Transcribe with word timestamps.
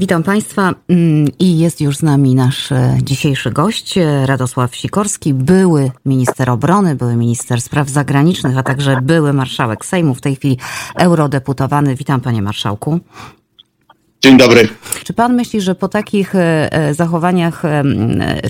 Witam 0.00 0.22
Państwa 0.22 0.74
mm, 0.88 1.28
i 1.38 1.58
jest 1.58 1.80
już 1.80 1.96
z 1.96 2.02
nami 2.02 2.34
nasz 2.34 2.72
e, 2.72 2.98
dzisiejszy 3.02 3.50
gość, 3.50 3.98
e, 3.98 4.26
Radosław 4.26 4.76
Sikorski, 4.76 5.34
były 5.34 5.90
minister 6.04 6.50
obrony, 6.50 6.94
były 6.94 7.16
minister 7.16 7.60
spraw 7.60 7.88
zagranicznych, 7.88 8.58
a 8.58 8.62
także 8.62 9.00
były 9.02 9.32
marszałek 9.32 9.84
Sejmu, 9.84 10.14
w 10.14 10.20
tej 10.20 10.36
chwili 10.36 10.58
eurodeputowany. 10.96 11.94
Witam 11.94 12.20
Panie 12.20 12.42
Marszałku. 12.42 13.00
Dzień 14.22 14.38
dobry. 14.38 14.68
Czy 15.04 15.12
pan 15.12 15.34
myśli, 15.34 15.60
że 15.60 15.74
po 15.74 15.88
takich 15.88 16.34
e, 16.34 16.72
e, 16.72 16.94
zachowaniach, 16.94 17.64
e, 17.64 17.84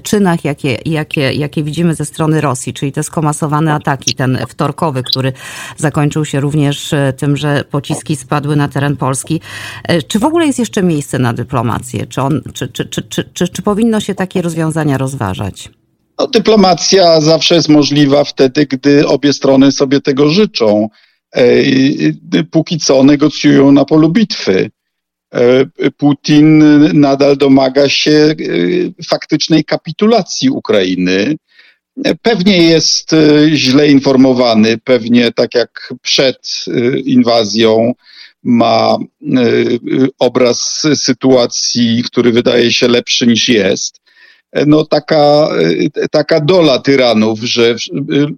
czynach, 0.02 0.44
jakie, 0.44 0.78
jakie, 0.84 1.32
jakie 1.32 1.62
widzimy 1.62 1.94
ze 1.94 2.04
strony 2.04 2.40
Rosji, 2.40 2.72
czyli 2.72 2.92
te 2.92 3.02
skomasowane 3.02 3.74
ataki, 3.74 4.14
ten 4.14 4.38
wtorkowy, 4.48 5.02
który 5.02 5.32
zakończył 5.76 6.24
się 6.24 6.40
również 6.40 6.94
tym, 7.16 7.36
że 7.36 7.64
pociski 7.70 8.16
spadły 8.16 8.56
na 8.56 8.68
teren 8.68 8.96
Polski, 8.96 9.40
czy 10.08 10.18
w 10.18 10.24
ogóle 10.24 10.46
jest 10.46 10.58
jeszcze 10.58 10.82
miejsce 10.82 11.18
na 11.18 11.32
dyplomację? 11.32 12.06
Czy, 12.06 12.22
on, 12.22 12.42
czy, 12.54 12.68
czy, 12.68 12.84
czy, 12.84 13.02
czy, 13.02 13.24
czy, 13.34 13.48
czy 13.48 13.62
powinno 13.62 14.00
się 14.00 14.14
takie 14.14 14.42
rozwiązania 14.42 14.98
rozważać? 14.98 15.70
No, 16.18 16.26
dyplomacja 16.26 17.20
zawsze 17.20 17.54
jest 17.54 17.68
możliwa 17.68 18.24
wtedy, 18.24 18.66
gdy 18.66 19.08
obie 19.08 19.32
strony 19.32 19.72
sobie 19.72 20.00
tego 20.00 20.28
życzą. 20.28 20.88
Póki 22.50 22.78
co 22.78 23.02
negocjują 23.02 23.72
na 23.72 23.84
polu 23.84 24.08
bitwy. 24.08 24.70
E, 25.34 25.64
Putin 25.96 26.58
nadal 27.00 27.36
domaga 27.36 27.88
się 27.88 28.10
e, 28.10 28.34
faktycznej 29.04 29.64
kapitulacji 29.64 30.50
Ukrainy. 30.50 31.36
Pewnie 32.22 32.62
jest 32.62 33.12
e, 33.12 33.16
źle 33.56 33.88
informowany, 33.88 34.78
pewnie 34.78 35.32
tak 35.32 35.54
jak 35.54 35.92
przed 36.02 36.64
inwazją 37.04 37.92
ma 38.42 38.96
obraz 40.18 40.86
sytuacji, 40.94 42.02
który 42.06 42.32
wydaje 42.32 42.72
się 42.72 42.88
lepszy 42.88 43.26
niż 43.26 43.48
jest. 43.48 44.00
No 44.66 44.84
taka, 44.84 45.48
taka 46.10 46.40
dola 46.40 46.78
tyranów, 46.78 47.40
że 47.40 47.74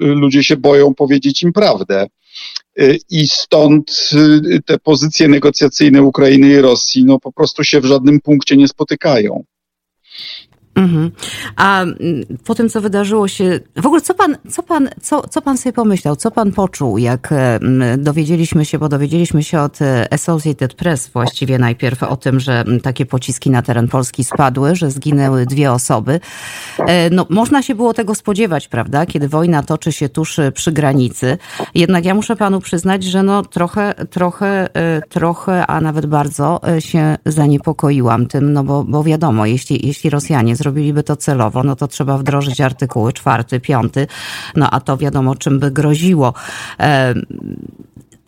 ludzie 0.00 0.44
się 0.44 0.56
boją 0.56 0.94
powiedzieć 0.94 1.42
im 1.42 1.52
prawdę. 1.52 2.06
Y, 2.80 2.98
i 3.10 3.28
stąd 3.28 4.10
y, 4.12 4.62
te 4.66 4.78
pozycje 4.78 5.28
negocjacyjne 5.28 6.02
Ukrainy 6.02 6.48
i 6.48 6.60
Rosji 6.60 7.04
no 7.04 7.18
po 7.18 7.32
prostu 7.32 7.64
się 7.64 7.80
w 7.80 7.84
żadnym 7.84 8.20
punkcie 8.20 8.56
nie 8.56 8.68
spotykają. 8.68 9.44
Mhm. 10.74 11.10
A 11.56 11.84
po 12.44 12.54
tym, 12.54 12.68
co 12.68 12.80
wydarzyło 12.80 13.28
się, 13.28 13.60
w 13.76 13.86
ogóle 13.86 14.00
co 14.00 14.14
pan, 14.14 14.36
co 14.50 14.62
pan, 14.62 14.88
co, 15.00 15.28
co 15.28 15.42
pan 15.42 15.58
sobie 15.58 15.72
pomyślał, 15.72 16.16
co 16.16 16.30
pan 16.30 16.52
poczuł, 16.52 16.98
jak 16.98 17.32
mm, 17.32 18.02
dowiedzieliśmy 18.02 18.64
się, 18.64 18.78
bo 18.78 18.88
dowiedzieliśmy 18.88 19.42
się 19.42 19.60
od 19.60 19.82
e, 19.82 20.12
Associated 20.12 20.74
Press 20.74 21.08
właściwie 21.08 21.58
najpierw 21.58 22.02
o 22.02 22.16
tym, 22.16 22.40
że 22.40 22.64
takie 22.82 23.06
pociski 23.06 23.50
na 23.50 23.62
teren 23.62 23.88
Polski 23.88 24.24
spadły, 24.24 24.76
że 24.76 24.90
zginęły 24.90 25.46
dwie 25.46 25.72
osoby. 25.72 26.20
E, 26.78 27.10
no, 27.10 27.26
można 27.30 27.62
się 27.62 27.74
było 27.74 27.94
tego 27.94 28.14
spodziewać, 28.14 28.68
prawda, 28.68 29.06
kiedy 29.06 29.28
wojna 29.28 29.62
toczy 29.62 29.92
się 29.92 30.08
tuż 30.08 30.38
e, 30.38 30.52
przy 30.52 30.72
granicy. 30.72 31.38
Jednak 31.74 32.04
ja 32.04 32.14
muszę 32.14 32.36
panu 32.36 32.60
przyznać, 32.60 33.04
że 33.04 33.22
no 33.22 33.42
trochę, 33.42 33.94
trochę, 34.10 34.68
trochę, 35.08 35.66
a 35.66 35.80
nawet 35.80 36.06
bardzo 36.06 36.60
się 36.78 37.16
zaniepokoiłam 37.26 38.26
tym, 38.26 38.52
no 38.52 38.64
bo, 38.64 38.84
bo 38.84 39.04
wiadomo, 39.04 39.46
jeśli, 39.46 39.86
jeśli 39.86 40.10
Rosjanie 40.10 40.56
zrobiliby 40.62 41.02
to 41.02 41.16
celowo, 41.16 41.62
no 41.62 41.76
to 41.76 41.88
trzeba 41.88 42.18
wdrożyć 42.18 42.60
artykuły 42.60 43.12
czwarty, 43.12 43.60
piąty, 43.60 44.06
no 44.56 44.70
a 44.70 44.80
to 44.80 44.96
wiadomo, 44.96 45.36
czym 45.36 45.58
by 45.58 45.70
groziło. 45.70 46.34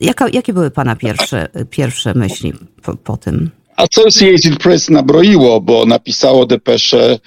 Jaka, 0.00 0.28
jakie 0.28 0.52
były 0.52 0.70
Pana 0.70 0.96
pierwsze, 0.96 1.48
pierwsze 1.70 2.14
myśli 2.14 2.52
po, 2.82 2.96
po 2.96 3.16
tym? 3.16 3.50
Associated 3.76 4.58
Press 4.58 4.90
nabroiło, 4.90 5.60
bo 5.60 5.86
napisało 5.86 6.46
depesze, 6.46 7.18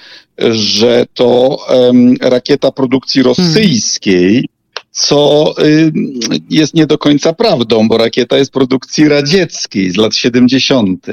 że 0.52 1.06
to 1.14 1.58
um, 1.70 2.16
rakieta 2.22 2.72
produkcji 2.72 3.24
rosyjskiej, 3.24 4.34
hmm. 4.34 4.48
co 4.92 5.54
y, 5.66 5.92
jest 6.50 6.74
nie 6.74 6.86
do 6.86 6.98
końca 6.98 7.34
prawdą, 7.34 7.88
bo 7.88 7.98
rakieta 7.98 8.38
jest 8.38 8.52
produkcji 8.52 9.10
radzieckiej 9.10 9.92
z 9.92 9.98
lat 9.98 10.16
70. 10.16 11.06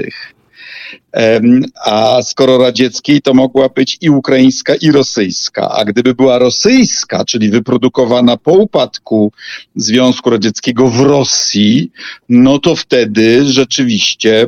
A 1.85 2.23
skoro 2.23 2.59
radzieckiej, 2.59 3.23
to 3.23 3.35
mogła 3.35 3.69
być 3.69 3.99
i 4.01 4.11
ukraińska, 4.11 4.75
i 4.75 4.91
rosyjska. 4.91 5.71
A 5.71 5.85
gdyby 5.85 6.15
była 6.15 6.39
rosyjska, 6.39 7.25
czyli 7.25 7.51
wyprodukowana 7.51 8.37
po 8.37 8.53
upadku 8.53 9.33
Związku 9.77 10.31
Radzieckiego 10.31 10.89
w 10.89 11.01
Rosji, 11.01 11.91
no 12.29 12.59
to 12.59 12.77
wtedy 12.77 13.45
rzeczywiście 13.45 14.47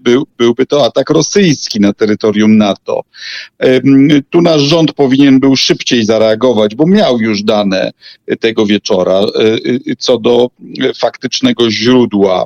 był, 0.00 0.26
byłby 0.38 0.66
to 0.66 0.84
atak 0.84 1.10
rosyjski 1.10 1.80
na 1.80 1.92
terytorium 1.92 2.56
NATO. 2.56 3.02
Tu 4.30 4.42
nasz 4.42 4.62
rząd 4.62 4.92
powinien 4.92 5.40
był 5.40 5.56
szybciej 5.56 6.04
zareagować, 6.04 6.74
bo 6.74 6.86
miał 6.86 7.20
już 7.20 7.42
dane 7.42 7.90
tego 8.40 8.66
wieczora 8.66 9.14
e, 9.14 9.24
e, 9.90 9.96
co 9.98 10.18
do 10.18 10.50
faktycznego 10.94 11.70
źródła 11.70 12.44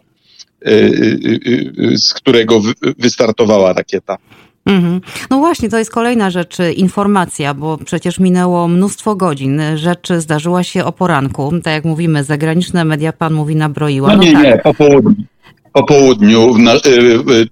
z 1.97 2.15
którego 2.15 2.61
wystartowała 2.99 3.73
rakieta. 3.73 4.19
Mhm. 4.67 5.01
No 5.31 5.39
właśnie, 5.39 5.69
to 5.69 5.79
jest 5.79 5.91
kolejna 5.91 6.31
rzecz, 6.31 6.59
informacja, 6.77 7.55
bo 7.55 7.79
przecież 7.79 8.19
minęło 8.19 8.69
mnóstwo 8.69 9.17
godzin. 9.17 9.61
Rzecz 9.75 10.09
zdarzyła 10.19 10.63
się 10.63 10.85
o 10.85 10.93
poranku. 10.93 11.53
Tak 11.65 11.73
jak 11.73 11.85
mówimy, 11.85 12.25
zagraniczne 12.25 12.85
media, 12.85 13.13
pan 13.13 13.33
mówi, 13.35 13.57
nabroiła. 13.57 14.09
No, 14.09 14.17
no 14.17 14.23
nie, 14.23 14.33
tak. 14.33 14.43
nie, 14.43 14.59
po 14.59 14.75
południu 14.75 15.25
po 15.73 15.83
południu 15.83 16.59
na, 16.59 16.75
y, 16.75 16.79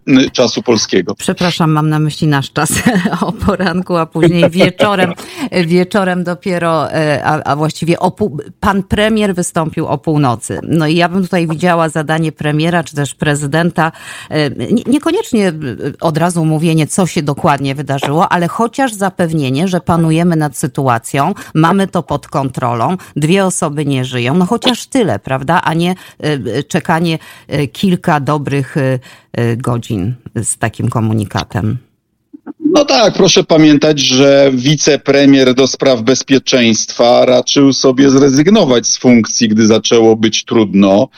y, 0.08 0.30
czasu 0.30 0.62
polskiego. 0.62 1.14
Przepraszam, 1.14 1.70
mam 1.70 1.88
na 1.88 1.98
myśli 1.98 2.26
nasz 2.26 2.52
czas 2.52 2.72
o 3.20 3.32
poranku, 3.32 3.96
a 3.96 4.06
później 4.06 4.50
wieczorem, 4.50 5.12
wieczorem 5.66 6.24
dopiero, 6.24 6.88
y, 6.90 7.24
a, 7.24 7.42
a 7.42 7.56
właściwie 7.56 7.96
pół, 8.16 8.38
pan 8.60 8.82
premier 8.82 9.34
wystąpił 9.34 9.86
o 9.86 9.98
północy. 9.98 10.60
No 10.62 10.86
i 10.86 10.96
ja 10.96 11.08
bym 11.08 11.22
tutaj 11.22 11.48
widziała 11.48 11.88
zadanie 11.88 12.32
premiera, 12.32 12.84
czy 12.84 12.96
też 12.96 13.14
prezydenta, 13.14 13.92
y, 14.32 14.84
niekoniecznie 14.86 15.52
od 16.00 16.18
razu 16.18 16.44
mówienie, 16.44 16.86
co 16.86 17.06
się 17.06 17.22
dokładnie 17.22 17.74
wydarzyło, 17.74 18.28
ale 18.28 18.48
chociaż 18.48 18.92
zapewnienie, 18.92 19.68
że 19.68 19.80
panujemy 19.80 20.36
nad 20.36 20.56
sytuacją, 20.56 21.34
mamy 21.54 21.86
to 21.86 22.02
pod 22.02 22.28
kontrolą, 22.28 22.96
dwie 23.16 23.44
osoby 23.44 23.86
nie 23.86 24.04
żyją, 24.04 24.34
no 24.34 24.46
chociaż 24.46 24.86
tyle, 24.86 25.18
prawda, 25.18 25.60
a 25.64 25.74
nie 25.74 25.94
y, 26.24 26.64
czekanie 26.68 27.18
kilka 27.72 28.09
kilka 28.10 28.20
dobrych 28.20 28.76
y, 28.76 29.00
y, 29.38 29.56
godzin 29.56 30.14
z 30.42 30.58
takim 30.58 30.88
komunikatem. 30.88 31.78
No 32.72 32.84
tak, 32.84 33.14
proszę 33.14 33.44
pamiętać, 33.44 34.00
że 34.00 34.50
wicepremier 34.54 35.54
do 35.54 35.66
spraw 35.66 36.02
bezpieczeństwa 36.02 37.26
raczył 37.26 37.72
sobie 37.72 38.10
zrezygnować 38.10 38.86
z 38.86 38.98
funkcji, 38.98 39.48
gdy 39.48 39.66
zaczęło 39.66 40.16
być 40.16 40.44
trudno, 40.44 41.08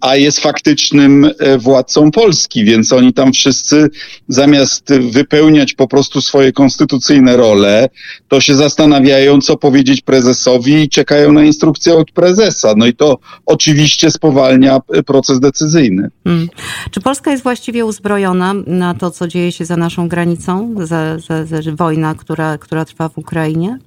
a 0.00 0.16
jest 0.16 0.40
faktycznym 0.40 1.30
e, 1.38 1.58
władcą 1.58 2.10
Polski, 2.10 2.64
więc 2.64 2.92
oni 2.92 3.12
tam 3.12 3.32
wszyscy 3.32 3.88
zamiast 4.28 4.92
wypełniać 5.10 5.74
po 5.74 5.88
prostu 5.88 6.22
swoje 6.22 6.52
konstytucyjne 6.52 7.36
role, 7.36 7.88
to 8.28 8.40
się 8.40 8.54
zastanawiają, 8.54 9.40
co 9.40 9.56
powiedzieć 9.56 10.00
prezesowi 10.00 10.74
i 10.74 10.88
czekają 10.88 11.32
na 11.32 11.44
instrukcję 11.44 11.94
od 11.94 12.10
prezesa. 12.10 12.74
No 12.76 12.86
i 12.86 12.94
to 12.94 13.18
oczywiście 13.46 14.10
spowalnia 14.10 14.80
e, 14.94 15.02
proces 15.02 15.40
decyzyjny. 15.40 16.10
Hmm. 16.24 16.48
Czy 16.90 17.00
Polska 17.00 17.30
jest 17.30 17.42
właściwie 17.42 17.84
uzbrojona 17.84 18.54
na 18.66 18.94
to, 18.94 19.10
co 19.10 19.28
dzieje 19.28 19.52
się 19.52 19.64
za 19.64 19.76
naszą 19.76 20.08
granicą? 20.08 20.71
Za, 20.76 21.18
za, 21.18 21.46
za 21.46 21.72
wojna, 21.72 22.14
która, 22.14 22.58
która 22.58 22.84
trwa 22.84 23.08
w 23.08 23.18
Ukrainie? 23.18 23.78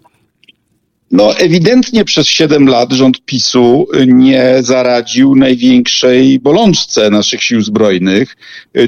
No, 1.12 1.38
ewidentnie 1.38 2.06
przez 2.06 2.28
7 2.28 2.68
lat 2.68 2.94
rząd 2.94 3.26
PiSu 3.26 3.88
nie 4.08 4.56
zaradził 4.60 5.36
największej 5.36 6.40
bolączce 6.40 7.10
naszych 7.10 7.44
sił 7.44 7.62
zbrojnych, 7.62 8.36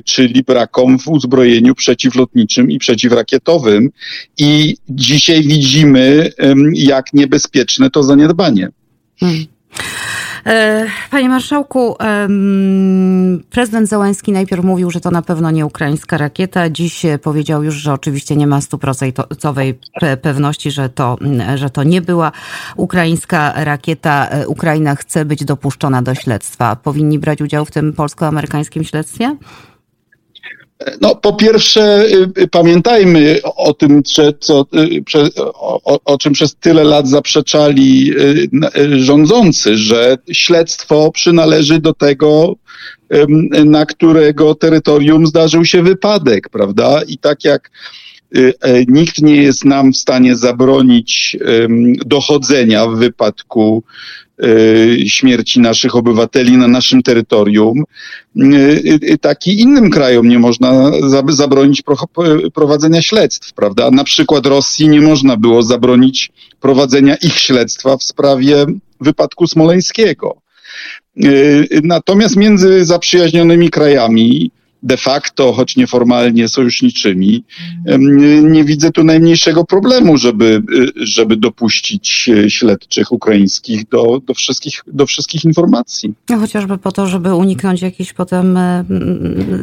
czyli 0.05 0.43
brakom 0.43 0.99
w 0.99 1.07
uzbrojeniu 1.07 1.75
przeciwlotniczym 1.75 2.71
i 2.71 2.79
przeciwrakietowym. 2.79 3.89
I 4.37 4.77
dzisiaj 4.89 5.43
widzimy, 5.43 6.31
jak 6.73 7.13
niebezpieczne 7.13 7.89
to 7.89 8.03
zaniedbanie. 8.03 8.69
Hmm. 9.19 9.45
E, 10.47 10.85
panie 11.11 11.29
marszałku, 11.29 11.95
prezydent 13.49 13.89
Załęski 13.89 14.31
najpierw 14.31 14.63
mówił, 14.63 14.91
że 14.91 15.01
to 15.01 15.11
na 15.11 15.21
pewno 15.21 15.51
nie 15.51 15.65
ukraińska 15.65 16.17
rakieta. 16.17 16.69
Dziś 16.69 17.05
powiedział 17.21 17.63
już, 17.63 17.75
że 17.75 17.93
oczywiście 17.93 18.35
nie 18.35 18.47
ma 18.47 18.61
stuprocentowej 18.61 19.79
pewności, 20.21 20.71
że 20.71 20.89
to, 20.89 21.17
że 21.55 21.69
to 21.69 21.83
nie 21.83 22.01
była 22.01 22.31
ukraińska 22.75 23.53
rakieta. 23.55 24.27
E, 24.29 24.47
Ukraina 24.47 24.95
chce 24.95 25.25
być 25.25 25.45
dopuszczona 25.45 26.01
do 26.01 26.15
śledztwa. 26.15 26.75
Powinni 26.75 27.19
brać 27.19 27.41
udział 27.41 27.65
w 27.65 27.71
tym 27.71 27.93
polsko-amerykańskim 27.93 28.83
śledztwie? 28.83 29.35
No, 31.01 31.15
po 31.15 31.33
pierwsze, 31.33 32.05
pamiętajmy 32.51 33.39
o 33.43 33.73
tym, 33.73 34.03
co, 34.39 34.65
o, 35.53 35.99
o, 36.05 36.17
czym 36.17 36.33
przez 36.33 36.55
tyle 36.55 36.83
lat 36.83 37.07
zaprzeczali 37.07 38.13
rządzący, 38.97 39.77
że 39.77 40.17
śledztwo 40.31 41.11
przynależy 41.11 41.79
do 41.79 41.93
tego, 41.93 42.55
na 43.65 43.85
którego 43.85 44.55
terytorium 44.55 45.27
zdarzył 45.27 45.65
się 45.65 45.83
wypadek, 45.83 46.49
prawda? 46.49 47.01
I 47.07 47.17
tak 47.17 47.43
jak 47.43 47.71
Y, 48.35 48.53
e, 48.61 48.85
nikt 48.85 49.21
nie 49.21 49.35
jest 49.35 49.65
nam 49.65 49.93
w 49.93 49.97
stanie 49.97 50.35
zabronić 50.35 51.37
dochodzenia 52.05 52.87
w 52.87 52.95
wypadku 52.95 53.83
y, 53.83 54.26
śmierci 55.05 55.59
naszych 55.59 55.95
obywateli 55.95 56.57
na 56.57 56.67
naszym 56.67 57.03
terytorium. 57.03 57.83
Y, 58.37 59.17
tak 59.21 59.47
i 59.47 59.61
innym 59.61 59.89
krajom 59.89 60.27
nie 60.27 60.39
można 60.39 60.91
zabronić 61.27 61.83
prowadzenia 62.53 63.01
śledztw, 63.01 63.53
prawda? 63.53 63.91
Na 63.91 64.03
przykład 64.03 64.45
Rosji 64.45 64.89
nie 64.89 65.01
można 65.01 65.37
było 65.37 65.63
zabronić 65.63 66.31
prowadzenia 66.61 67.15
ich 67.15 67.39
śledztwa 67.39 67.97
w 67.97 68.03
sprawie 68.03 68.65
wypadku 69.01 69.47
smoleńskiego. 69.47 70.41
Natomiast 71.83 72.35
między 72.35 72.85
zaprzyjaźnionymi 72.85 73.69
krajami 73.69 74.51
de 74.83 74.97
facto, 74.97 75.53
choć 75.53 75.75
nieformalnie 75.75 76.47
sojuszniczymi, 76.47 77.43
nie 78.41 78.63
widzę 78.63 78.91
tu 78.91 79.03
najmniejszego 79.03 79.65
problemu, 79.65 80.17
żeby, 80.17 80.63
żeby 80.95 81.37
dopuścić 81.37 82.29
śledczych 82.47 83.11
ukraińskich 83.11 83.87
do, 83.89 84.21
do, 84.25 84.33
wszystkich, 84.33 84.81
do 84.87 85.05
wszystkich 85.05 85.45
informacji. 85.45 86.13
No 86.29 86.37
chociażby 86.37 86.77
po 86.77 86.91
to, 86.91 87.07
żeby 87.07 87.35
uniknąć 87.35 87.81
jakichś 87.81 88.13
potem 88.13 88.59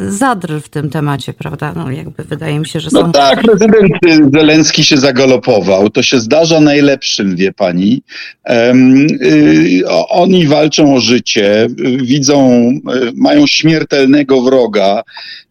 zadr 0.09 0.61
w 0.63 0.69
tym 0.69 0.91
temacie, 0.91 1.33
prawda? 1.33 1.73
No 1.77 1.91
jakby 1.91 2.25
wydaje 2.25 2.59
mi 2.59 2.67
się, 2.67 2.81
że 2.81 2.89
no 2.93 3.01
są... 3.01 3.07
No 3.07 3.13
tak, 3.13 3.43
prezydent 3.43 4.35
Zelenski 4.35 4.85
się 4.85 4.97
zagalopował. 4.97 5.91
To 5.91 6.03
się 6.03 6.21
zdarza 6.21 6.61
najlepszym, 6.61 7.37
wie 7.37 7.53
pani. 7.53 8.03
Um, 8.49 9.07
y, 9.23 9.83
oni 10.09 10.47
walczą 10.47 10.95
o 10.95 11.01
życie, 11.01 11.67
widzą, 12.03 12.69
y, 12.71 13.13
mają 13.15 13.47
śmiertelnego 13.47 14.43
wroga, 14.43 15.03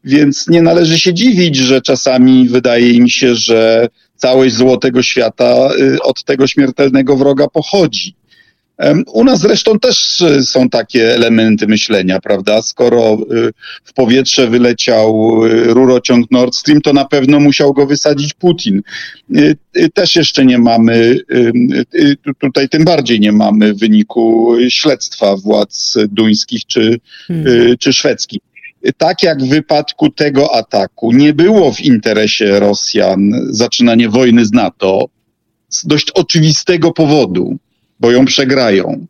więc 0.04 0.48
nie 0.48 0.62
należy 0.62 1.00
się 1.00 1.14
dziwić, 1.14 1.56
że 1.56 1.82
czasami 1.82 2.50
wydaje 2.50 2.90
im 2.90 3.10
się, 3.10 3.36
że 3.36 3.88
całość 4.16 4.56
złotego 4.56 5.04
świata 5.04 5.70
y, 5.80 6.02
od 6.02 6.24
tego 6.24 6.48
śmiertelnego 6.48 7.16
wroga 7.16 7.48
pochodzi. 7.48 8.16
U 9.08 9.24
nas 9.24 9.40
zresztą 9.40 9.80
też 9.80 10.22
y, 10.22 10.44
są 10.44 10.70
takie 10.70 11.16
elementy 11.16 11.68
myślenia, 11.68 12.20
prawda? 12.20 12.62
Skoro 12.62 13.18
y, 13.32 13.54
w 13.84 13.94
powietrze 13.94 14.48
wyleciał 14.48 15.40
rurociąg 15.66 16.32
Nord 16.32 16.56
Stream, 16.56 16.82
to 16.82 16.94
na 16.94 17.06
pewno 17.06 17.40
musiał 17.40 17.74
go 17.74 17.86
wysadzić 17.86 18.34
Putin. 18.34 18.82
Też 19.94 20.16
jeszcze 20.16 20.46
nie 20.46 20.58
mamy, 20.58 21.20
tutaj 22.40 22.70
tym 22.70 22.86
bardziej 22.86 23.20
nie 23.20 23.32
mamy 23.32 23.74
wyniku 23.74 24.56
śledztwa 24.70 25.36
władz 25.36 25.98
duńskich 26.10 26.66
czy, 26.66 27.00
hmm. 27.28 27.78
czy 27.80 27.94
szwedzkich 27.94 28.42
tak 28.98 29.24
jak 29.24 29.44
w 29.44 29.50
wypadku 29.50 30.10
tego 30.10 30.56
ataku 30.56 31.12
nie 31.12 31.34
było 31.34 31.72
w 31.72 31.82
interesie 31.82 32.60
Rosjan 32.60 33.32
zaczynanie 33.50 34.10
wojny 34.10 34.46
z 34.46 34.52
NATO 34.52 35.06
z 35.70 35.88
dość 35.88 36.12
oczywistego 36.12 36.92
powodu, 36.92 37.58
bo 38.00 38.12
ją 38.12 38.26
przegrają. 38.26 39.06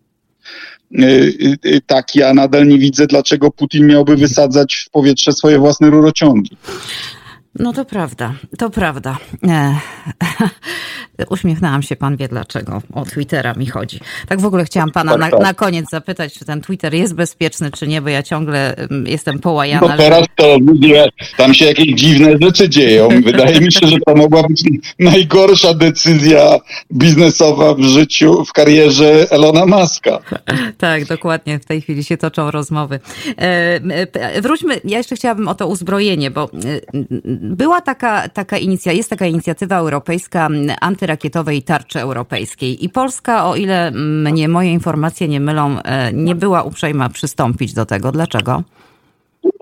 Y, 0.99 1.03
y, 1.05 1.57
y, 1.65 1.81
tak, 1.87 2.15
ja 2.15 2.33
nadal 2.33 2.67
nie 2.67 2.77
widzę, 2.77 3.07
dlaczego 3.07 3.51
Putin 3.51 3.87
miałby 3.87 4.15
wysadzać 4.15 4.75
w 4.75 4.89
powietrze 4.89 5.33
swoje 5.33 5.59
własne 5.59 5.89
rurociągi. 5.89 6.57
No 7.59 7.73
to 7.73 7.85
prawda, 7.85 8.33
to 8.57 8.69
prawda. 8.69 9.17
E, 9.47 9.75
uśmiechnęłam 11.29 11.83
się, 11.83 11.95
pan 11.95 12.17
wie 12.17 12.27
dlaczego. 12.27 12.81
O 12.93 13.05
Twittera 13.05 13.53
mi 13.53 13.65
chodzi. 13.65 13.99
Tak 14.27 14.41
w 14.41 14.45
ogóle 14.45 14.65
chciałam 14.65 14.91
pana 14.91 15.11
tak, 15.11 15.21
na, 15.21 15.29
tak. 15.29 15.39
na, 15.39 15.53
koniec 15.53 15.89
zapytać, 15.89 16.33
czy 16.33 16.45
ten 16.45 16.61
Twitter 16.61 16.93
jest 16.93 17.15
bezpieczny, 17.15 17.71
czy 17.71 17.87
nie, 17.87 18.01
bo 18.01 18.09
ja 18.09 18.23
ciągle 18.23 18.75
mm, 18.75 19.07
jestem 19.07 19.39
połajana. 19.39 19.87
No 19.87 19.97
teraz 19.97 20.25
to 20.35 20.57
ludzie, 20.59 21.09
tam 21.37 21.53
się 21.53 21.65
jakieś 21.65 21.93
dziwne 21.93 22.37
rzeczy 22.41 22.69
dzieją. 22.69 23.09
Wydaje 23.25 23.61
mi 23.61 23.71
się, 23.71 23.87
że 23.87 23.97
to 24.05 24.15
mogła 24.15 24.43
być 24.43 24.63
najgorsza 24.99 25.73
decyzja 25.73 26.59
biznesowa 26.93 27.73
w 27.73 27.81
życiu, 27.81 28.45
w 28.45 28.53
karierze 28.53 29.31
Elona 29.31 29.65
Muska. 29.65 30.19
Tak, 30.77 31.05
dokładnie. 31.05 31.59
W 31.59 31.65
tej 31.65 31.81
chwili 31.81 32.03
się 32.03 32.17
toczą 32.17 32.51
rozmowy. 32.51 32.99
E, 33.37 33.79
e, 34.13 34.41
wróćmy, 34.41 34.81
ja 34.83 34.97
jeszcze 34.97 35.15
chciałabym 35.15 35.47
o 35.47 35.55
to 35.55 35.67
uzbrojenie, 35.67 36.31
bo 36.31 36.49
była 37.43 37.81
taka, 37.81 38.29
taka 38.29 38.57
inicjatywa, 38.57 38.97
jest 38.97 39.09
taka 39.09 39.25
inicjatywa 39.25 39.77
europejska 39.77 40.49
antyrakietowej 40.81 41.63
tarczy 41.63 41.99
europejskiej 41.99 42.85
i 42.85 42.89
Polska, 42.89 43.45
o 43.45 43.55
ile 43.55 43.91
mnie 43.91 44.47
moje 44.47 44.71
informacje 44.71 45.27
nie 45.27 45.39
mylą, 45.39 45.81
e, 45.81 46.13
nie 46.13 46.35
była 46.35 46.63
uprzejma 46.63 47.09
przystąpić 47.09 47.73
do 47.73 47.85
tego. 47.85 48.11
Dlaczego? 48.11 48.63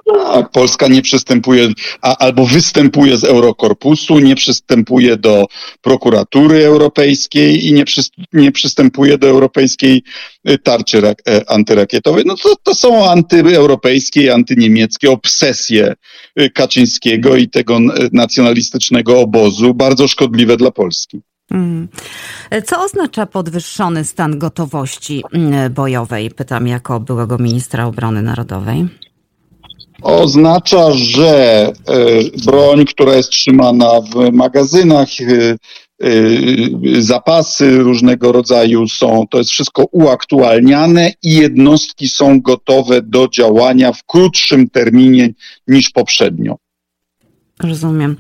Tak, 0.06 0.52
Polska 0.52 0.88
nie 0.88 1.02
przystępuje, 1.02 1.70
a, 2.02 2.18
albo 2.18 2.46
występuje 2.46 3.18
z 3.18 3.24
Eurokorpusu, 3.24 4.20
nie 4.20 4.36
przystępuje 4.36 5.18
do 5.18 5.46
prokuratury 5.82 6.66
europejskiej 6.66 7.68
i 7.68 7.74
nie, 7.74 7.86
przy, 7.86 8.02
nie 8.34 8.52
przystępuje 8.52 9.18
do 9.18 9.28
europejskiej 9.28 10.04
y, 10.50 10.58
tarczy 10.58 11.02
rak, 11.02 11.22
e, 11.28 11.50
antyrakietowej. 11.50 12.24
No 12.26 12.36
to, 12.36 12.56
to 12.64 12.76
są 12.76 13.10
antyeuropejskie 13.10 14.22
i 14.22 14.30
antyniemieckie 14.30 15.12
obsesje 15.12 15.94
y, 16.40 16.50
Kaczyńskiego 16.50 17.36
i 17.36 17.50
tego 17.50 17.80
nacjonalistycznego 18.12 19.20
obozu, 19.20 19.74
bardzo 19.74 20.08
szkodliwe 20.08 20.58
dla 20.58 20.72
Polski. 20.72 21.22
Mm. 21.52 21.88
Co 22.66 22.84
oznacza 22.84 23.26
podwyższony 23.26 24.06
stan 24.06 24.40
gotowości 24.40 25.24
mm, 25.34 25.74
bojowej? 25.74 26.32
Pytam 26.32 26.68
jako 26.68 27.00
byłego 27.00 27.38
ministra 27.38 27.86
obrony 27.86 28.22
narodowej 28.22 28.88
oznacza, 30.02 30.92
że 30.92 31.66
e, 31.68 31.74
broń, 32.46 32.86
która 32.86 33.16
jest 33.16 33.30
trzymana 33.30 34.02
w 34.02 34.32
magazynach, 34.32 35.10
e, 35.22 35.56
e, 36.04 36.08
zapasy 37.02 37.78
różnego 37.78 38.32
rodzaju 38.32 38.88
są, 38.88 39.26
to 39.30 39.38
jest 39.38 39.50
wszystko 39.50 39.86
uaktualniane 39.92 41.14
i 41.24 41.36
jednostki 41.36 42.10
są 42.10 42.42
gotowe 42.42 43.02
do 43.02 43.28
działania 43.28 43.94
w 43.94 44.04
krótszym 44.04 44.70
terminie 44.70 45.34
niż 45.68 45.90
poprzednio. 45.90 46.58
Rozumiem. 47.64 48.16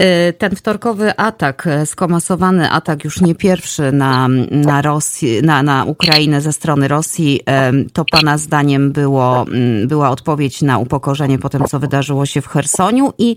Y, 0.00 0.32
ten 0.32 0.56
wtorkowy 0.56 1.16
atak, 1.16 1.66
y, 1.82 1.86
skomasowany 1.86 2.70
atak 2.70 3.04
już 3.04 3.20
nie 3.20 3.34
pierwszy 3.34 3.92
na, 3.92 4.28
na, 4.50 4.82
Rosji, 4.82 5.42
na, 5.42 5.62
na 5.62 5.84
Ukrainę 5.84 6.40
ze 6.40 6.52
strony 6.52 6.88
Rosji, 6.88 7.40
y, 7.80 7.90
to 7.92 8.04
Pana 8.10 8.38
zdaniem 8.38 8.92
było, 8.92 9.46
mm, 9.48 9.88
była 9.88 10.10
odpowiedź 10.10 10.62
na 10.62 10.78
upokorzenie 10.78 11.38
po 11.38 11.48
tym, 11.48 11.64
co 11.64 11.80
wydarzyło 11.80 12.26
się 12.26 12.40
w 12.40 12.46
Chersoniu 12.46 13.12
i, 13.18 13.36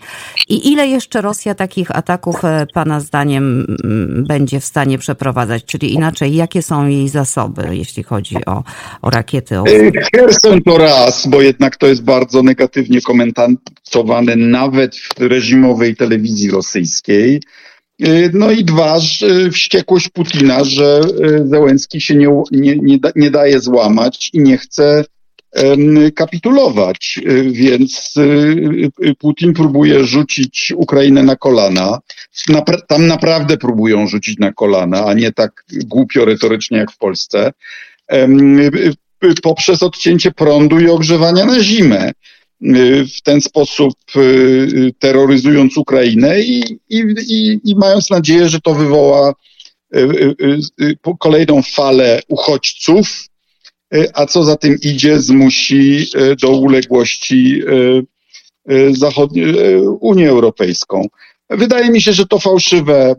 i 0.49 0.71
ile 0.71 0.87
jeszcze 0.87 1.21
Rosja 1.21 1.55
takich 1.55 1.95
ataków 1.95 2.35
Pana 2.73 2.99
zdaniem 2.99 3.65
mm, 3.83 4.25
będzie 4.27 4.59
w 4.59 4.65
stanie 4.65 4.97
przeprowadzać? 4.97 5.65
Czyli 5.65 5.93
inaczej, 5.93 6.35
jakie 6.35 6.61
są 6.61 6.87
jej 6.87 7.09
zasoby, 7.09 7.67
jeśli 7.71 8.03
chodzi 8.03 8.45
o, 8.45 8.63
o 9.01 9.09
rakiety? 9.09 9.59
O... 9.59 9.63
Cherson 10.15 10.61
to 10.61 10.77
raz, 10.77 11.27
bo 11.27 11.41
jednak 11.41 11.75
to 11.75 11.87
jest 11.87 12.03
bardzo 12.03 12.43
negatywnie 12.43 13.01
komentowane 13.01 14.35
nawet 14.35 14.95
w 14.95 15.21
reżimowej 15.21 15.95
telewizji 15.95 16.46
rosyjskiej. 16.51 17.41
Y, 18.05 18.31
no 18.33 18.51
i 18.51 18.63
dwa, 18.63 18.99
wściekłość 19.51 20.09
Putina, 20.09 20.63
że 20.63 21.01
y, 21.21 21.47
Zełenski 21.47 22.01
się 22.01 22.15
nie, 22.15 22.41
nie, 22.51 22.75
nie, 22.75 22.97
da, 22.99 23.11
nie 23.15 23.31
daje 23.31 23.59
złamać 23.59 24.29
i 24.33 24.39
nie 24.39 24.57
chce 24.57 25.03
kapitulować, 26.15 27.19
y, 27.27 27.51
więc 27.51 28.13
Putin 29.19 29.53
próbuje 29.53 30.03
rzucić 30.05 30.73
Ukrainę 30.75 31.23
na 31.23 31.35
kolana. 31.35 31.99
Tam 32.87 33.07
naprawdę 33.07 33.57
próbują 33.57 34.07
rzucić 34.07 34.37
na 34.39 34.53
kolana, 34.53 35.05
a 35.05 35.13
nie 35.13 35.31
tak 35.31 35.63
głupio 35.85 36.25
retorycznie 36.25 36.77
jak 36.77 36.91
w 36.91 36.97
Polsce, 36.97 37.51
poprzez 39.43 39.83
odcięcie 39.83 40.31
prądu 40.31 40.79
i 40.79 40.89
ogrzewania 40.89 41.45
na 41.45 41.63
zimę. 41.63 42.11
Y, 42.63 43.05
w 43.05 43.21
ten 43.21 43.41
sposób 43.41 43.93
y, 44.15 44.93
terroryzując 44.99 45.77
Ukrainę 45.77 46.41
i, 46.41 46.79
i, 46.89 47.03
i, 47.27 47.59
i 47.63 47.75
mając 47.75 48.09
nadzieję, 48.09 48.49
że 48.49 48.61
to 48.61 48.73
wywoła 48.73 49.33
y, 49.95 50.97
kolejną 51.19 51.61
falę 51.61 52.21
uchodźców, 52.27 53.25
a 54.13 54.25
co 54.25 54.43
za 54.43 54.55
tym 54.55 54.77
idzie, 54.81 55.19
zmusi 55.19 56.07
do 56.41 56.51
uległości 56.51 57.61
zachodnie, 58.91 59.43
Unię 59.99 60.29
Europejską. 60.29 61.05
Wydaje 61.49 61.89
mi 61.89 62.01
się, 62.01 62.13
że 62.13 62.25
to 62.25 62.39
fałszywe, 62.39 63.15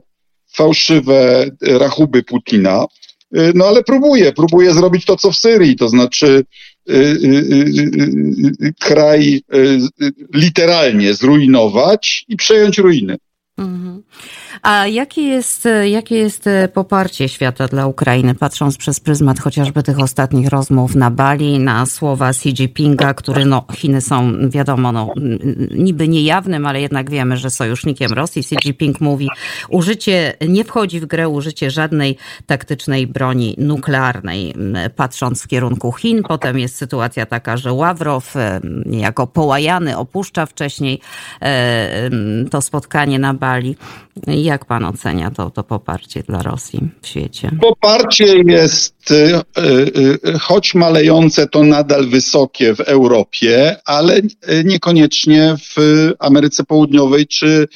fałszywe 0.52 1.46
rachuby 1.60 2.22
Putina, 2.22 2.84
no 3.54 3.66
ale 3.66 3.82
próbuje, 3.84 4.32
próbuje 4.32 4.74
zrobić 4.74 5.04
to, 5.04 5.16
co 5.16 5.32
w 5.32 5.36
Syrii, 5.36 5.76
to 5.76 5.88
znaczy 5.88 6.44
kraj 8.80 9.40
literalnie 10.34 11.14
zrujnować 11.14 12.24
i 12.28 12.36
przejąć 12.36 12.78
ruiny. 12.78 13.16
Mhm. 13.58 14.02
A 14.62 14.86
jakie 14.86 15.22
jest, 15.22 15.68
jakie 15.84 16.16
jest 16.16 16.48
poparcie 16.74 17.28
świata 17.28 17.68
dla 17.68 17.86
Ukrainy, 17.86 18.34
patrząc 18.34 18.76
przez 18.76 19.00
pryzmat 19.00 19.40
chociażby 19.40 19.82
tych 19.82 19.98
ostatnich 19.98 20.48
rozmów 20.48 20.94
na 20.94 21.10
Bali, 21.10 21.58
na 21.58 21.86
słowa 21.86 22.28
Xi 22.28 22.48
Jinpinga, 22.48 23.14
który, 23.14 23.44
no, 23.44 23.64
Chiny 23.74 24.00
są, 24.00 24.32
wiadomo, 24.48 24.92
no, 24.92 25.12
niby 25.70 26.08
niejawnym, 26.08 26.66
ale 26.66 26.80
jednak 26.80 27.10
wiemy, 27.10 27.36
że 27.36 27.50
sojusznikiem 27.50 28.12
Rosji. 28.12 28.40
Xi 28.40 28.56
Jinping 28.64 29.00
mówi, 29.00 29.28
użycie, 29.68 30.34
nie 30.48 30.64
wchodzi 30.64 31.00
w 31.00 31.06
grę 31.06 31.28
użycie 31.28 31.70
żadnej 31.70 32.16
taktycznej 32.46 33.06
broni 33.06 33.54
nuklearnej, 33.58 34.54
patrząc 34.96 35.42
w 35.42 35.48
kierunku 35.48 35.92
Chin. 35.92 36.22
Potem 36.28 36.58
jest 36.58 36.76
sytuacja 36.76 37.26
taka, 37.26 37.56
że 37.56 37.72
Ławrow, 37.72 38.34
jako 38.90 39.26
połajany, 39.26 39.96
opuszcza 39.96 40.46
wcześniej 40.46 41.00
to 42.50 42.62
spotkanie 42.62 43.18
na 43.18 43.34
Bali. 43.34 43.76
Jak 44.48 44.64
pan 44.64 44.84
ocenia 44.84 45.30
to, 45.30 45.50
to 45.50 45.64
poparcie 45.64 46.22
dla 46.22 46.42
Rosji 46.42 46.80
w 47.02 47.06
świecie? 47.06 47.50
Poparcie 47.60 48.38
jest, 48.46 49.10
y, 49.10 49.14
y, 49.14 50.18
y, 50.28 50.38
choć 50.38 50.74
malejące, 50.74 51.46
to 51.46 51.62
nadal 51.62 52.06
wysokie 52.06 52.74
w 52.74 52.80
Europie, 52.80 53.76
ale 53.84 54.20
niekoniecznie 54.64 55.56
w 55.58 55.76
Ameryce 56.18 56.64
Południowej 56.64 57.26
czy 57.26 57.68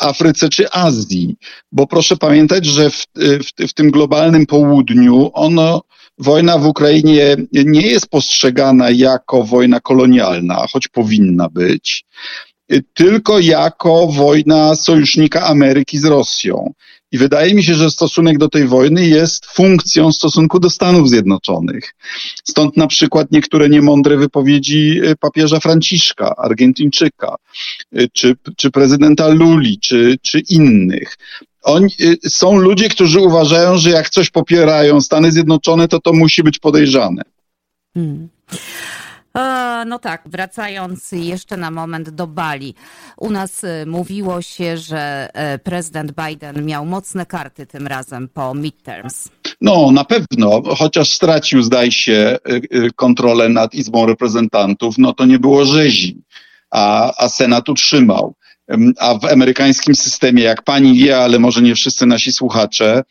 Afryce 0.00 0.48
czy 0.48 0.70
Azji. 0.70 1.36
Bo 1.72 1.86
proszę 1.86 2.16
pamiętać, 2.16 2.66
że 2.66 2.90
w, 2.90 3.06
w, 3.16 3.68
w 3.68 3.74
tym 3.74 3.90
globalnym 3.90 4.46
południu 4.46 5.30
ono 5.34 5.82
wojna 6.18 6.58
w 6.58 6.66
Ukrainie 6.66 7.36
nie 7.52 7.86
jest 7.86 8.08
postrzegana 8.08 8.90
jako 8.90 9.42
wojna 9.42 9.80
kolonialna, 9.80 10.66
choć 10.72 10.88
powinna 10.88 11.48
być, 11.48 12.04
tylko 12.94 13.38
jako 13.38 14.06
wojna 14.06 14.74
sojusznika 14.74 15.46
Ameryki 15.46 15.98
z 15.98 16.04
Rosją. 16.04 16.72
I 17.12 17.18
wydaje 17.18 17.54
mi 17.54 17.64
się, 17.64 17.74
że 17.74 17.90
stosunek 17.90 18.38
do 18.38 18.48
tej 18.48 18.66
wojny 18.66 19.06
jest 19.06 19.46
funkcją 19.46 20.12
stosunku 20.12 20.60
do 20.60 20.70
Stanów 20.70 21.08
Zjednoczonych. 21.08 21.94
Stąd 22.44 22.76
na 22.76 22.86
przykład 22.86 23.32
niektóre 23.32 23.68
niemądre 23.68 24.16
wypowiedzi 24.16 25.00
y, 25.04 25.16
papieża 25.16 25.60
Franciszka, 25.60 26.36
Argentyńczyka, 26.36 27.36
y, 27.98 28.08
czy, 28.12 28.36
czy 28.56 28.70
prezydenta 28.70 29.28
Luli, 29.28 29.78
czy, 29.78 30.16
czy 30.22 30.40
innych. 30.40 31.16
Oni, 31.62 31.88
y, 32.00 32.30
są 32.30 32.58
ludzie, 32.58 32.88
którzy 32.88 33.20
uważają, 33.20 33.78
że 33.78 33.90
jak 33.90 34.10
coś 34.10 34.30
popierają 34.30 35.00
Stany 35.00 35.32
Zjednoczone, 35.32 35.88
to 35.88 36.00
to 36.00 36.12
musi 36.12 36.42
być 36.42 36.58
podejrzane. 36.58 37.22
Hmm. 37.94 38.28
No 39.86 39.98
tak, 39.98 40.22
wracając 40.26 41.12
jeszcze 41.12 41.56
na 41.56 41.70
moment 41.70 42.10
do 42.10 42.26
Bali. 42.26 42.74
U 43.16 43.30
nas 43.30 43.64
y, 43.64 43.84
mówiło 43.86 44.42
się, 44.42 44.76
że 44.76 45.28
e, 45.34 45.58
prezydent 45.58 46.12
Biden 46.12 46.66
miał 46.66 46.86
mocne 46.86 47.26
karty 47.26 47.66
tym 47.66 47.86
razem 47.86 48.28
po 48.28 48.54
midterms. 48.54 49.28
No, 49.60 49.90
na 49.92 50.04
pewno, 50.04 50.62
chociaż 50.76 51.08
stracił, 51.08 51.62
zdaje 51.62 51.92
się, 51.92 52.38
kontrolę 52.96 53.48
nad 53.48 53.74
Izbą 53.74 54.06
Reprezentantów, 54.06 54.98
no 54.98 55.12
to 55.12 55.24
nie 55.24 55.38
było 55.38 55.64
rzezi, 55.64 56.22
a, 56.70 57.12
a 57.24 57.28
Senat 57.28 57.68
utrzymał. 57.68 58.34
A 58.98 59.14
w 59.14 59.24
amerykańskim 59.24 59.94
systemie, 59.94 60.42
jak 60.42 60.62
pani 60.62 60.98
wie, 60.98 61.18
ale 61.18 61.38
może 61.38 61.62
nie 61.62 61.74
wszyscy 61.74 62.06
nasi 62.06 62.32
słuchacze, 62.32 63.02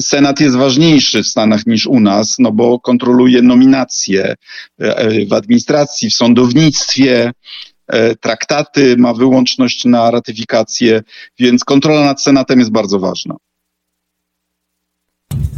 Senat 0.00 0.40
jest 0.40 0.56
ważniejszy 0.56 1.22
w 1.22 1.26
Stanach 1.26 1.66
niż 1.66 1.86
u 1.86 2.00
nas, 2.00 2.36
no 2.38 2.52
bo 2.52 2.80
kontroluje 2.80 3.42
nominacje 3.42 4.34
e, 4.80 4.96
e, 4.96 5.26
w 5.26 5.32
administracji, 5.32 6.10
w 6.10 6.14
sądownictwie, 6.14 7.32
e, 7.86 8.16
traktaty, 8.16 8.96
ma 8.96 9.14
wyłączność 9.14 9.84
na 9.84 10.10
ratyfikację, 10.10 11.02
więc 11.38 11.64
kontrola 11.64 12.04
nad 12.04 12.22
Senatem 12.22 12.58
jest 12.58 12.72
bardzo 12.72 12.98
ważna. 12.98 13.36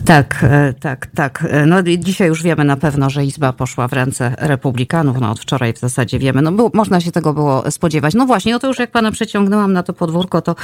Tak, 0.08 0.44
e, 0.44 0.74
tak, 0.80 1.06
tak. 1.06 1.44
E, 1.50 1.66
no 1.66 1.82
dzisiaj 1.82 2.28
już 2.28 2.42
wiemy 2.42 2.64
na 2.64 2.76
pewno, 2.76 3.10
że 3.10 3.24
Izba 3.24 3.52
poszła 3.52 3.88
w 3.88 3.92
ręce 3.92 4.34
republikanów. 4.38 5.20
No 5.20 5.30
od 5.30 5.40
wczoraj 5.40 5.72
w 5.72 5.78
zasadzie 5.78 6.18
wiemy. 6.18 6.42
No 6.42 6.52
było, 6.52 6.70
można 6.74 7.00
się 7.00 7.12
tego 7.12 7.34
było 7.34 7.70
spodziewać. 7.70 8.14
No 8.14 8.26
właśnie, 8.26 8.52
no 8.52 8.58
to 8.58 8.66
już 8.66 8.78
jak 8.78 8.90
pana 8.90 9.12
przeciągnęłam 9.12 9.72
na 9.72 9.82
to 9.82 9.92
podwórko, 9.92 10.42
to 10.42 10.54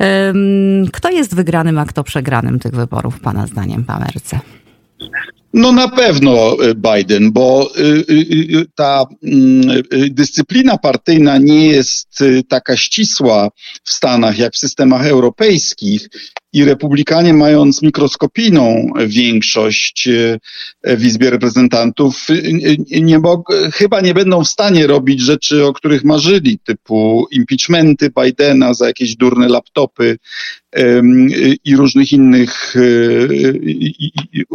um, 0.00 0.86
kto 0.92 1.10
jest 1.10 1.34
wygranym, 1.34 1.78
a 1.78 1.84
kto 1.84 2.04
przegranym 2.04 2.58
tych 2.58 2.72
wyborów, 2.72 3.20
pana 3.20 3.46
zdaniem, 3.46 3.84
w 3.84 3.90
Ameryce? 3.90 4.40
No 5.54 5.72
na 5.72 5.88
pewno 5.88 6.56
y, 6.64 6.74
Biden, 6.74 7.32
bo 7.32 7.70
ta 8.74 9.04
mm, 9.22 9.82
dyscyplina 10.10 10.78
partyjna 10.78 11.38
nie 11.38 11.66
jest 11.66 12.24
taka 12.48 12.76
ścisła 12.76 13.48
w 13.84 13.92
Stanach 13.92 14.38
jak 14.38 14.54
w 14.54 14.58
systemach 14.58 15.06
europejskich 15.06 16.08
i 16.54 16.64
republikanie 16.64 17.34
mając 17.34 17.82
mikroskopijną 17.82 18.92
większość 19.06 20.08
w 20.84 21.04
Izbie 21.04 21.30
Reprezentantów 21.30 22.26
nie 22.90 23.20
chyba 23.72 24.00
nie 24.00 24.14
będą 24.14 24.44
w 24.44 24.48
stanie 24.48 24.86
robić 24.86 25.20
rzeczy, 25.20 25.64
o 25.64 25.72
których 25.72 26.04
marzyli, 26.04 26.58
typu 26.58 27.26
impeachmenty 27.30 28.10
Bidena 28.22 28.74
za 28.74 28.86
jakieś 28.86 29.16
durne 29.16 29.48
laptopy 29.48 30.18
i 31.64 31.76
różnych 31.76 32.12
innych 32.12 32.74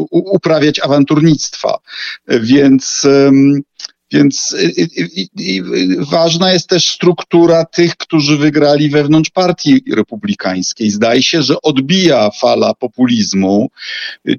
uprawiać 0.10 0.80
awanturnictwa. 0.80 1.78
Więc 2.28 3.08
więc 4.12 4.56
i, 4.78 5.28
i, 5.38 5.62
ważna 6.12 6.54
jest 6.54 6.70
też 6.70 6.90
struktura 6.90 7.66
tych, 7.66 7.98
którzy 7.98 8.38
wygrali 8.38 8.90
wewnątrz 8.90 9.30
partii 9.30 9.84
republikańskiej. 9.96 10.90
Zdaje 10.90 11.24
się, 11.24 11.42
że 11.42 11.62
odbija 11.62 12.30
fala 12.42 12.74
populizmu. 12.74 13.70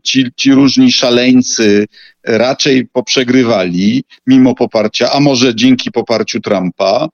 Ci, 0.03 0.27
ci 0.37 0.53
różni 0.53 0.93
szaleńcy 0.93 1.87
raczej 2.25 2.87
poprzegrywali 2.87 4.05
mimo 4.27 4.55
poparcia, 4.55 5.13
a 5.13 5.21
może 5.21 5.55
dzięki 5.55 5.91
poparciu 5.91 6.41
Trumpa. 6.41 7.09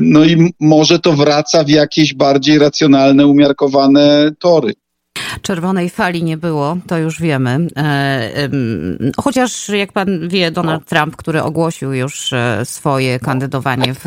No 0.00 0.24
i 0.24 0.52
może 0.60 0.98
to 0.98 1.12
wraca 1.12 1.64
w 1.64 1.68
jakieś 1.68 2.14
bardziej 2.14 2.58
racjonalne, 2.58 3.26
umiarkowane 3.26 4.30
tory. 4.38 4.72
Czerwonej 5.42 5.90
fali 5.90 6.24
nie 6.24 6.36
było, 6.36 6.76
to 6.86 6.98
już 6.98 7.20
wiemy. 7.20 7.66
E, 7.76 8.48
chociaż, 9.16 9.68
jak 9.68 9.92
pan 9.92 10.28
wie, 10.28 10.50
Donald 10.50 10.84
Trump, 10.84 11.16
który 11.16 11.42
ogłosił 11.42 11.92
już 11.92 12.32
e, 12.32 12.64
swoje 12.64 13.20
kandydowanie 13.20 13.94
w 13.94 14.04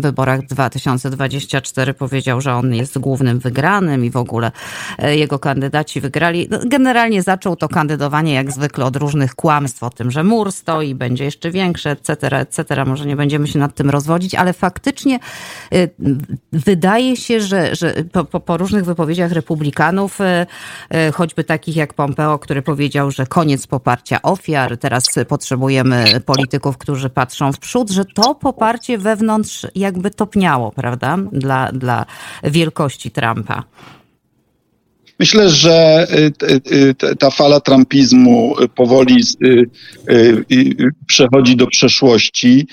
wyborach 0.00 0.46
2024, 0.46 1.94
powiedział, 1.94 2.40
że 2.40 2.54
on 2.54 2.74
jest 2.74 2.98
głównym 2.98 3.38
wygranym 3.38 4.04
i 4.04 4.10
w 4.10 4.16
ogóle 4.16 4.52
e, 4.98 5.16
jego 5.16 5.38
kandydaci 5.38 6.00
wygrali. 6.00 6.48
No, 6.50 6.58
generalnie 6.66 7.22
zaczął 7.22 7.56
to 7.56 7.68
kandydowanie 7.68 8.34
jak 8.34 8.52
zwykle 8.52 8.84
od 8.84 8.96
różnych 8.96 9.34
kłamstw 9.34 9.82
o 9.82 9.90
tym, 9.90 10.10
że 10.10 10.24
mur 10.24 10.52
stoi, 10.52 10.94
będzie 10.94 11.24
jeszcze 11.24 11.50
większy, 11.50 11.90
etc., 11.90 12.38
etc. 12.38 12.84
Może 12.84 13.06
nie 13.06 13.16
będziemy 13.16 13.48
się 13.48 13.58
nad 13.58 13.74
tym 13.74 13.90
rozwodzić, 13.90 14.34
ale 14.34 14.52
faktycznie 14.52 15.18
wydaje 16.52 17.16
się, 17.16 17.40
że, 17.40 17.74
że 17.74 17.94
po, 18.12 18.40
po, 18.40 18.56
różnych 18.56 18.84
wypowiedziach 18.84 19.32
republikanów 19.32 20.18
choćby 21.14 21.44
takich 21.44 21.76
jak 21.76 21.94
Pompeo, 21.94 22.38
który 22.38 22.62
powiedział, 22.62 23.10
że 23.10 23.26
koniec 23.26 23.66
poparcia 23.66 24.22
ofiar, 24.22 24.78
teraz 24.78 25.04
potrzebujemy 25.28 26.20
polityków, 26.26 26.78
którzy 26.78 27.10
patrzą 27.10 27.52
w 27.52 27.58
przód, 27.58 27.90
że 27.90 28.04
to 28.04 28.34
poparcie 28.34 28.98
wewnątrz 28.98 29.66
jakby 29.74 30.10
topniało, 30.10 30.72
prawda, 30.72 31.16
dla, 31.32 31.72
dla 31.72 32.06
wielkości 32.42 33.10
Trumpa. 33.10 33.62
Myślę, 35.18 35.50
że 35.50 36.06
y, 36.42 36.94
y, 37.06 37.16
ta 37.16 37.30
fala 37.30 37.60
trumpizmu 37.60 38.54
powoli 38.74 39.24
y, 39.44 40.44
przechodzi 41.06 41.56
do 41.56 41.66
przeszłości. 41.66 42.66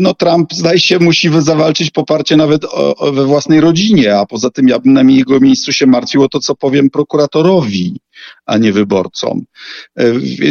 No 0.00 0.14
Trump 0.14 0.52
zdaje 0.52 0.80
się 0.80 0.98
musi 0.98 1.30
zawalczyć 1.42 1.90
poparcie 1.90 2.36
nawet 2.36 2.64
o, 2.64 2.96
o, 2.96 3.12
we 3.12 3.24
własnej 3.24 3.60
rodzinie, 3.60 4.18
a 4.18 4.26
poza 4.26 4.50
tym 4.50 4.68
ja 4.68 4.78
bym 4.78 4.92
na 4.92 5.02
jego 5.02 5.40
miejscu 5.40 5.72
się 5.72 5.86
martwił 5.86 6.22
o 6.22 6.28
to, 6.28 6.40
co 6.40 6.54
powiem 6.54 6.90
prokuratorowi, 6.90 8.00
a 8.46 8.58
nie 8.58 8.72
wyborcom. 8.72 9.44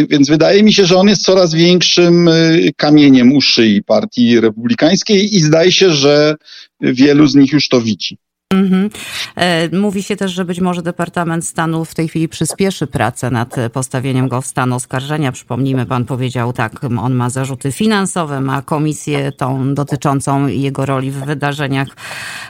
Więc 0.09 0.29
wydaje 0.29 0.63
mi 0.63 0.73
się, 0.73 0.85
że 0.85 0.97
on 0.97 1.07
jest 1.07 1.23
coraz 1.23 1.53
większym 1.53 2.29
kamieniem 2.77 3.31
u 3.35 3.41
szyi 3.41 3.83
partii 3.83 4.39
republikańskiej 4.39 5.35
i 5.35 5.39
zdaje 5.39 5.71
się, 5.71 5.89
że 5.89 6.35
wielu 6.81 7.27
z 7.27 7.35
nich 7.35 7.51
już 7.51 7.69
to 7.69 7.81
widzi. 7.81 8.17
Mm-hmm. 8.53 8.89
Mówi 9.79 10.03
się 10.03 10.15
też, 10.15 10.31
że 10.31 10.45
być 10.45 10.59
może 10.59 10.81
Departament 10.81 11.47
Stanu 11.47 11.85
w 11.85 11.95
tej 11.95 12.07
chwili 12.07 12.29
przyspieszy 12.29 12.87
pracę 12.87 13.31
nad 13.31 13.55
postawieniem 13.73 14.27
go 14.27 14.41
w 14.41 14.45
stan 14.45 14.73
oskarżenia. 14.73 15.31
Przypomnijmy, 15.31 15.85
pan 15.85 16.05
powiedział 16.05 16.53
tak, 16.53 16.83
on 16.83 17.13
ma 17.13 17.29
zarzuty 17.29 17.71
finansowe, 17.71 18.41
ma 18.41 18.61
komisję 18.61 19.31
tą 19.31 19.73
dotyczącą 19.73 20.47
jego 20.47 20.85
roli 20.85 21.11
w 21.11 21.25
wydarzeniach 21.25 21.87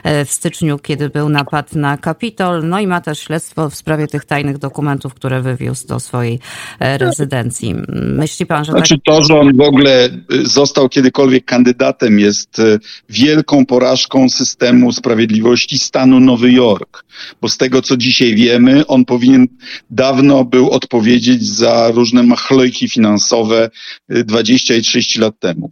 w 0.04 0.30
styczniu, 0.30 0.78
kiedy 0.78 1.10
był 1.10 1.28
napad 1.28 1.74
na 1.74 1.96
Kapitol. 1.98 2.68
No 2.68 2.80
i 2.80 2.86
ma 2.86 3.00
też 3.00 3.18
śledztwo 3.18 3.70
w 3.70 3.74
sprawie 3.74 4.06
tych 4.06 4.24
tajnych 4.24 4.58
dokumentów, 4.58 5.14
które 5.14 5.42
wywiózł 5.42 5.86
do 5.86 6.00
swojej 6.00 6.40
rezydencji. 6.80 7.74
Myśli 8.02 8.46
pan, 8.46 8.64
że 8.64 8.72
znaczy 8.72 8.94
tak... 8.94 9.04
to, 9.04 9.24
że 9.24 9.40
on 9.40 9.56
w 9.56 9.60
ogóle 9.60 10.08
został 10.42 10.88
kiedykolwiek 10.88 11.44
kandydatem 11.44 12.18
jest 12.18 12.62
wielką 13.08 13.66
porażką 13.66 14.28
systemu 14.28 14.92
sprawiedliwości 14.92 15.78
stanu 15.94 16.20
Nowy 16.20 16.52
Jork, 16.52 17.04
bo 17.40 17.48
z 17.48 17.56
tego 17.56 17.82
co 17.82 17.96
dzisiaj 17.96 18.34
wiemy, 18.34 18.86
on 18.86 19.04
powinien 19.04 19.46
dawno 19.90 20.44
był 20.44 20.70
odpowiedzieć 20.70 21.46
za 21.46 21.90
różne 21.90 22.22
machlojki 22.22 22.88
finansowe 22.88 23.70
20 24.08 24.74
i 24.74 24.82
30 24.82 25.20
lat 25.20 25.34
temu. 25.38 25.70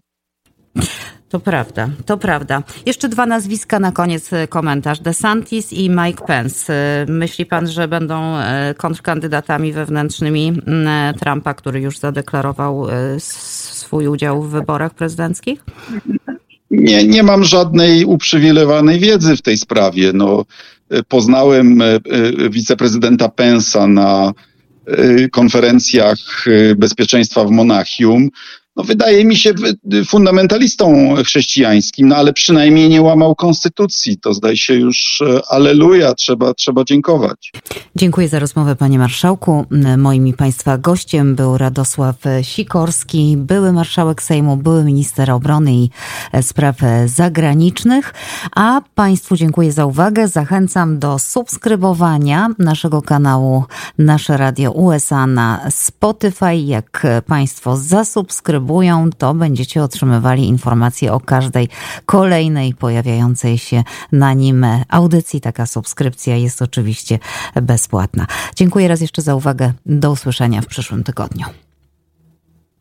To 1.29 1.41
prawda, 1.41 1.89
to 2.07 2.19
prawda. 2.19 2.63
Jeszcze 2.87 3.09
dwa 3.09 3.27
nazwiska 3.27 3.79
na 3.79 3.93
koniec 3.93 4.33
e, 4.33 4.49
komentarz. 4.49 5.01
DeSantis 5.01 5.73
i 5.73 5.91
Mike 5.91 6.27
Pence. 6.27 6.75
E, 6.75 7.07
myśli 7.09 7.47
pan, 7.47 7.69
że 7.69 7.89
będą 7.89 8.35
kontrkandydatami 8.77 9.73
wewnętrznymi 9.73 10.53
Trumpa, 11.21 11.55
który 11.55 11.81
już 11.81 11.99
zadeklarował 11.99 12.87
swój 13.19 14.07
udział 14.07 14.43
w 14.43 14.51
wyborach 14.51 14.95
prezydenckich? 14.95 15.65
Nie, 16.73 17.05
nie 17.05 17.23
mam 17.23 17.45
żadnej 17.45 18.05
uprzywilejowanej 18.05 19.01
wiedzy 19.01 19.37
w 19.37 19.43
tej 19.43 19.59
sprawie. 19.59 20.11
No, 20.15 20.45
poznałem 21.09 21.83
wiceprezydenta 22.51 23.29
Pensa 23.29 23.87
na 23.87 24.33
konferencjach 25.33 26.45
bezpieczeństwa 26.77 27.45
w 27.45 27.51
Monachium 27.51 28.29
no 28.77 28.85
wydaje 28.85 29.25
mi 29.25 29.37
się 29.37 29.53
fundamentalistą 30.07 31.15
chrześcijańskim, 31.25 32.09
no 32.09 32.17
ale 32.17 32.33
przynajmniej 32.33 32.89
nie 32.89 33.03
łamał 33.03 33.35
konstytucji. 33.35 34.19
To 34.19 34.35
zdaje 34.35 34.57
się 34.57 34.75
już 34.75 35.21
e, 35.21 35.41
aleluja, 35.49 36.15
trzeba, 36.15 36.55
trzeba 36.55 36.85
dziękować. 36.85 37.53
Dziękuję 37.97 38.29
za 38.29 38.39
rozmowę 38.39 38.77
panie 38.77 38.99
marszałku. 38.99 39.65
Moim 39.99 40.27
i 40.27 40.33
państwa 40.33 40.79
gościem 40.79 41.35
był 41.35 41.59
Radosław 41.59 42.17
Sikorski, 42.43 43.37
były 43.37 43.73
marszałek 43.73 44.23
Sejmu, 44.23 44.57
były 44.57 44.85
minister 44.85 45.31
obrony 45.31 45.75
i 45.75 45.91
spraw 46.43 46.77
zagranicznych. 47.07 48.15
A 48.57 48.81
państwu 48.95 49.37
dziękuję 49.37 49.73
za 49.73 49.87
uwagę. 49.87 50.29
Zachęcam 50.29 50.99
do 50.99 51.19
subskrybowania 51.19 52.49
naszego 52.59 53.03
kanału 53.03 53.65
Nasze 53.99 54.37
Radio 54.37 54.73
USA 54.73 55.27
na 55.27 55.71
Spotify. 55.71 56.57
Jak 56.57 57.07
państwo 57.27 57.77
zasubskrybują 57.77 58.62
subskrybują, 58.63 59.11
to 59.19 59.35
będziecie 59.35 59.83
otrzymywali 59.83 60.49
informacje 60.49 61.13
o 61.13 61.21
każdej 61.21 61.69
kolejnej 62.07 62.75
pojawiającej 62.75 63.59
się 63.59 63.85
na 64.13 64.33
nim 64.35 64.67
audycji. 64.89 65.41
Taka 65.41 65.67
subskrypcja 65.67 66.37
jest 66.37 66.63
oczywiście 66.63 67.19
bezpłatna. 67.63 68.27
Dziękuję 68.57 68.89
raz 68.89 69.01
jeszcze 69.01 69.23
za 69.23 69.35
uwagę. 69.35 69.73
Do 69.87 70.11
usłyszenia 70.11 70.61
w 70.61 70.67
przyszłym 70.67 71.05
tygodniu. 71.05 71.62